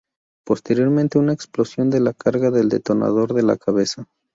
Posteriormente 0.47 1.19
una 1.19 1.33
explosión 1.33 1.91
de 1.91 1.99
la 1.99 2.13
carga 2.15 2.49
del 2.49 2.69
detonador 2.69 3.35
de 3.35 3.43
la 3.43 3.55
cabeza. 3.55 4.07